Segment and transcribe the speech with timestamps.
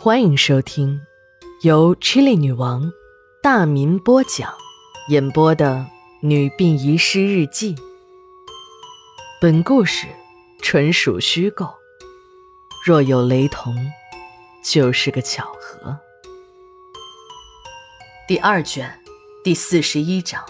[0.00, 1.00] 欢迎收听
[1.62, 2.92] 由 Chili 女王
[3.42, 4.54] 大民播讲、
[5.08, 5.74] 演播的
[6.20, 7.74] 《女病遗失日记》。
[9.40, 10.06] 本故事
[10.62, 11.74] 纯属虚构，
[12.86, 13.74] 若有雷同，
[14.62, 15.98] 就是个巧合。
[18.28, 19.00] 第二卷
[19.42, 20.44] 第四十一章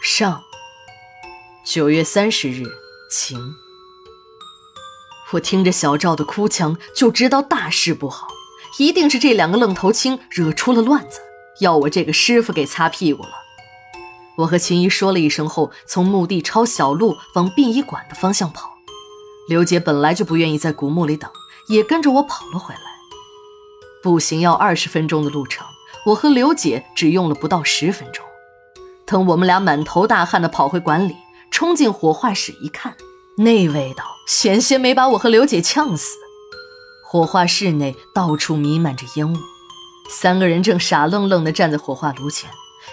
[0.00, 0.40] 上。
[1.66, 2.62] 九月三十日，
[3.10, 3.36] 晴。
[5.32, 8.28] 我听着小赵的哭腔，就知道大事不好，
[8.78, 11.18] 一定是这两个愣头青惹出了乱子，
[11.60, 13.30] 要我这个师傅给擦屁股了。
[14.38, 18.70] 我和秦姨说了一声后，从墓地抄小路往殡仪馆的方向跑。
[19.48, 21.30] 刘姐本来就不愿意在古墓里等，
[21.68, 22.80] 也跟着我跑了回来。
[24.02, 25.66] 步行要二十分钟的路程，
[26.06, 28.24] 我和刘姐只用了不到十分钟。
[29.04, 31.16] 等我们俩满头大汗的跑回馆里。
[31.50, 32.96] 冲进火化室一看，
[33.36, 36.16] 那味道险些没把我和刘姐呛死。
[37.12, 39.36] 火化室内到处弥漫着烟雾，
[40.08, 42.48] 三个人正傻愣愣地站在火化炉前，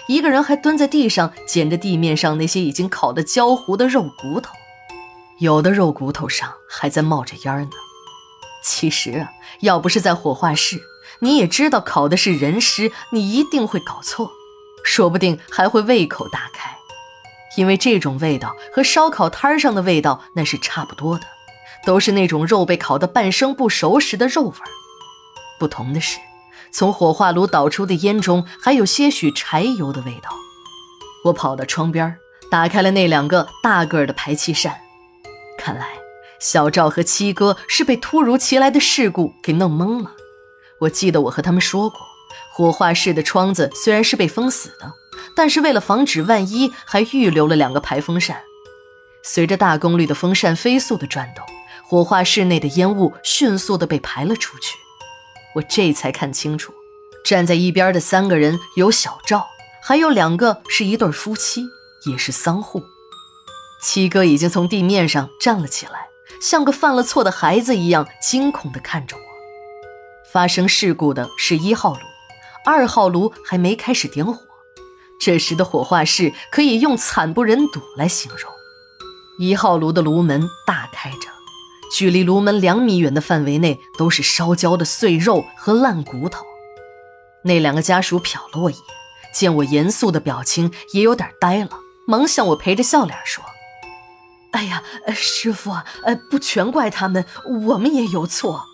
[0.08, 4.52] 一个人还蹲在地上捡着地面上那些已经烤得焦糊的肉骨头，
[5.38, 7.70] 有的肉骨头上还在冒着烟呢。
[8.62, 9.30] 其实啊，
[9.60, 10.82] 要不是在火化室，
[11.20, 14.30] 你也知道烤的是人尸，你一定会搞错，
[14.84, 16.70] 说不定还会胃口大开。
[17.56, 21.24] 因为这种味道和烧烤摊上的味道那是差不多的，
[21.84, 24.68] 都是那种肉被烤得半生不熟时的肉味儿。
[25.58, 26.18] 不同的是，
[26.72, 30.30] 从火化炉导出的烟中还有些许柴油的味道。
[31.24, 32.16] 我跑到窗边，
[32.50, 34.80] 打开了那两个大个的排气扇。
[35.58, 35.86] 看来
[36.40, 40.12] 小赵和七哥是被突如其来的事故给弄懵了。
[40.80, 41.98] 我记得我和他们说过，
[42.54, 44.92] 火化室的窗子虽然是被封死的。
[45.36, 48.40] 但是为了防止万一，还预留了两个排风扇。
[49.22, 51.44] 随着大功率的风扇飞速的转动，
[51.90, 54.78] 火化室内的烟雾迅速的被排了出去。
[55.56, 56.72] 我这才看清楚，
[57.24, 59.48] 站在一边的三个人有小赵，
[59.82, 61.64] 还有两个是一对夫妻，
[62.06, 62.80] 也是丧户。
[63.82, 66.06] 七哥已经从地面上站了起来，
[66.40, 69.22] 像个犯了错的孩子一样惊恐地看着我。
[70.32, 72.00] 发生事故的是一号炉，
[72.64, 74.38] 二号炉还没开始点火。
[75.20, 78.48] 这时的火化室可以用惨不忍睹来形容。
[79.40, 81.28] 一号炉的炉门大开着，
[81.92, 86.44] 距离炉门两米远的范围内都是烧焦的碎肉和烂骨头。
[87.44, 88.82] 那两个家属瞟了我一眼，
[89.34, 91.70] 见我严肃的表情，也有点呆了，
[92.06, 93.42] 忙向我陪着笑脸说
[94.52, 94.82] ：“哎呀，
[95.14, 95.70] 师傅，
[96.04, 97.24] 呃，不全怪他们，
[97.66, 98.64] 我们也有错。”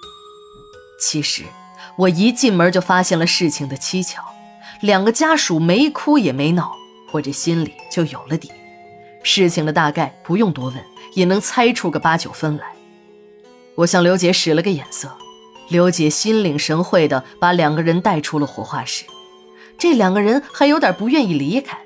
[1.00, 1.44] 其实，
[1.99, 4.22] 我一进门就发现了事情的蹊跷。
[4.82, 6.75] 两个家属没哭也没闹，
[7.12, 8.50] 我这心里就有了底。
[9.22, 10.84] 事情的大概不用多问，
[11.15, 12.75] 也能猜出个八九分来。
[13.76, 15.10] 我向刘姐使了个眼色，
[15.69, 19.04] 刘姐心领神会的把两个人带出了火化室。
[19.76, 21.78] 这两个人还有点不愿意离开。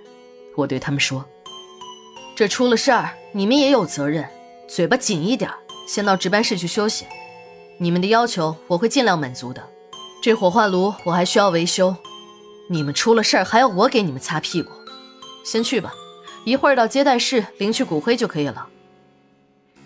[0.57, 1.25] 我对他们说
[2.37, 4.25] ：“这出了事儿，你们也有责任，
[4.69, 5.51] 嘴巴紧一点，
[5.89, 7.07] 先到值班室去休息。
[7.79, 9.61] 你们的要求我会尽量满足的。
[10.23, 11.97] 这火化炉我还需要维修。”
[12.71, 14.71] 你们出了事儿还要我给你们擦屁股，
[15.43, 15.93] 先去吧，
[16.45, 18.69] 一会儿到接待室领取骨灰就可以了。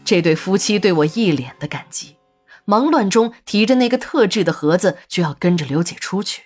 [0.04, 2.16] 这对夫妻对我一脸的感激，
[2.64, 6.42] 忙乱中提着那个特制的盒子就要跟着刘姐出去。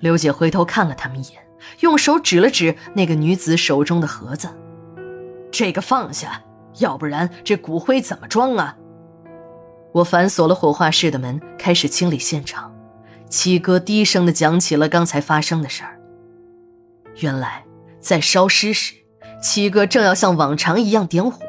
[0.00, 1.42] 刘姐回头看了他们一眼，
[1.80, 4.48] 用手指了指那个女子手中的盒子
[5.50, 6.42] ：“这个放下，
[6.78, 8.76] 要不然这骨灰怎么装啊？”
[9.92, 12.74] 我反锁了火化室的门，开始清理现场。
[13.30, 15.98] 七哥低声的讲起了刚才发生的事儿。
[17.16, 17.64] 原来，
[17.98, 18.94] 在烧尸时，
[19.42, 21.44] 七哥正要像往常一样点火，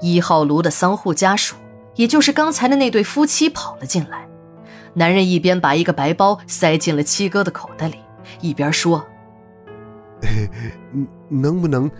[0.00, 1.56] 一号炉的丧户家属，
[1.94, 4.26] 也就是刚才的那对夫妻跑了进来。
[4.94, 7.98] 男人一边把一个白包塞进了七哥的口袋里，
[8.40, 9.04] 一边说
[11.28, 11.90] ：“能不能，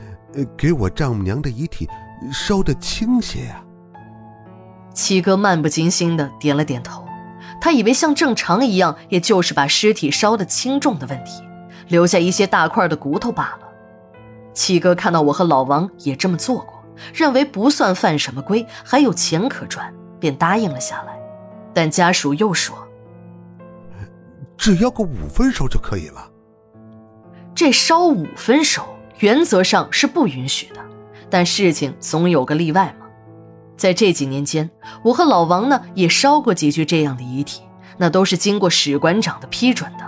[0.56, 1.88] 给我丈母娘的遗体
[2.32, 3.62] 烧得轻些呀？”
[4.94, 7.04] 七哥漫不经心的点了点头。
[7.60, 11.42] 他以为像正常一样，也就是把尸体烧得轻重的问题，
[11.88, 13.68] 留下一些大块的骨头罢了。
[14.52, 16.77] 七哥看到我和老王也这么做过，
[17.12, 21.18] 认为不算犯什么规，还有钱可赚，便答应了下来。
[21.72, 22.76] 但家属又说
[24.56, 26.30] ：“只要个五分熟就可以了。”
[27.54, 28.82] 这烧五分熟，
[29.18, 30.80] 原则上是不允许的，
[31.28, 33.06] 但事情总有个例外嘛。
[33.76, 34.68] 在这几年间，
[35.02, 37.62] 我和老王呢也烧过几具这样的遗体，
[37.96, 40.04] 那都是经过史馆长的批准的。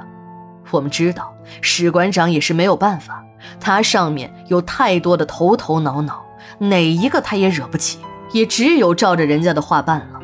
[0.71, 3.25] 我们知道，史馆长也是没有办法，
[3.61, 6.25] 他上面有太多的头头脑脑，
[6.59, 7.99] 哪一个他也惹不起，
[8.33, 10.21] 也只有照着人家的话办了。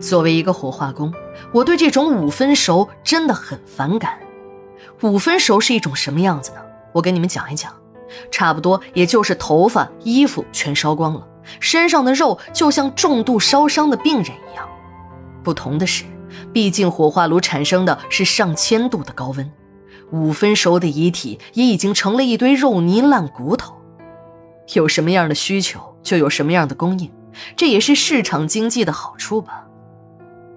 [0.00, 1.12] 作为一个火化工，
[1.52, 4.18] 我对这种五分熟真的很反感。
[5.02, 6.60] 五分熟是一种什么样子呢？
[6.92, 7.72] 我给你们讲一讲，
[8.30, 11.26] 差不多也就是头发、衣服全烧光了，
[11.60, 14.68] 身上的肉就像重度烧伤的病人一样。
[15.42, 16.04] 不同的是，
[16.52, 19.50] 毕竟火化炉产生的是上千度的高温，
[20.10, 23.74] 五分熟的遗体也已经成了一堆肉泥烂骨头。
[24.72, 27.10] 有什么样的需求，就有什么样的供应，
[27.56, 29.64] 这也是市场经济的好处吧。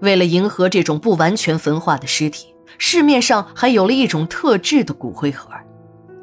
[0.01, 5.49] 为了迎合这种不完全焚化的尸体，市面上还有了一种特制的骨灰盒。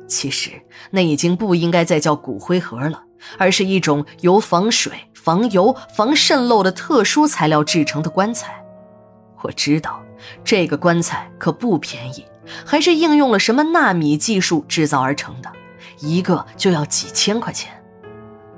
[0.06, 0.50] 其实
[0.90, 3.02] 那已经不应该再叫骨灰盒了，
[3.38, 8.62] 而是一种由防水、防油、防渗漏的特殊材料制成的棺材。
[9.42, 10.00] 我知道
[10.44, 12.24] 这个棺材可不便宜，
[12.64, 15.50] 还是应用了什么纳米技术制造而成的，
[16.00, 17.72] 一个就要几千块钱。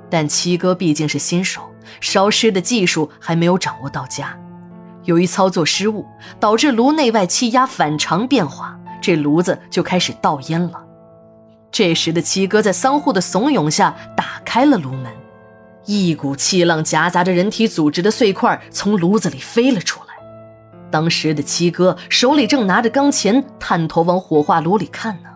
[0.09, 1.61] 但七哥毕竟是新手，
[1.99, 4.37] 烧尸的技术还没有掌握到家。
[5.03, 6.05] 由于操作失误，
[6.39, 10.83] 导致炉内外气压反常变化，这炉子就开始倒烟了。
[11.71, 15.11] 这时的七哥在桑户的怂恿下打开了炉门，
[15.85, 20.07] 一股气浪夹杂着人体组织的碎块从炉子里飞了出来。
[20.89, 25.29] 当时的七哥手里正拿着钢钳，探头往火化炉里看呢。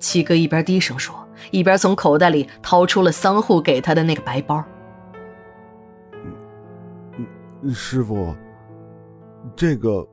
[0.00, 1.14] 七哥一边低声说，
[1.52, 4.64] 一边从口袋里掏出了桑户给他的那个白包。
[7.72, 8.34] 师傅。
[9.56, 10.06] 这个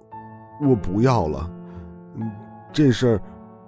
[0.62, 1.52] 我不要了，
[2.72, 3.22] 这事儿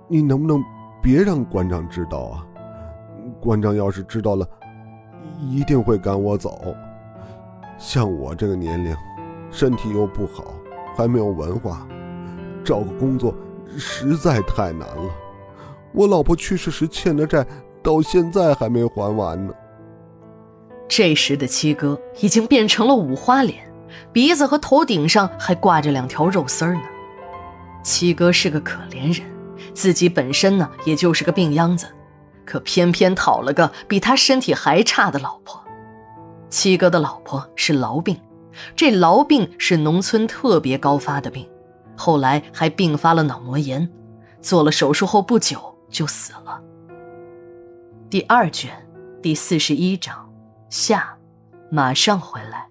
[0.08, 0.64] 你能不能
[1.02, 2.48] 别让馆长知道啊？
[3.42, 4.48] 馆长要是知道了，
[5.42, 6.74] 一定会赶我走。
[7.78, 8.96] 像我这个年龄，
[9.52, 10.46] 身体又不好，
[10.96, 11.86] 还没有文化，
[12.64, 13.36] 找个工作
[13.78, 15.12] 实在太难了。
[15.94, 17.46] 我老婆去世时欠的债，
[17.82, 19.54] 到现在还没还完呢。
[20.88, 23.70] 这时的七哥已经变成了五花脸。
[24.14, 26.82] 鼻子和头顶上还挂着两条肉丝儿呢。
[27.84, 29.28] 七哥是个可怜人，
[29.74, 31.88] 自己本身呢也就是个病秧子，
[32.46, 35.60] 可偏偏讨了个比他身体还差的老婆。
[36.50, 38.16] 七哥的老婆是痨病，
[38.76, 41.48] 这痨病是农村特别高发的病，
[41.96, 43.90] 后来还并发了脑膜炎，
[44.40, 46.62] 做了手术后不久就死了。
[48.10, 48.72] 第二卷
[49.22, 50.32] 第四十一章
[50.70, 51.18] 下，
[51.70, 52.68] 马上回来。